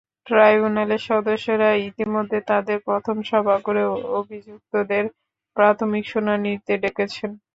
ট্রাইব্যুনালের 0.27 1.01
সদস্যরা 1.09 1.69
ইতিমধ্যে 1.89 2.39
তাঁদের 2.49 2.77
প্রথম 2.87 3.15
সভা 3.29 3.55
করে 3.65 3.81
অভিযুক্তদের 4.19 5.03
প্রাথমিক 5.57 6.03
শুনানিতে 6.13 6.73
ডেকেছেন। 6.83 7.31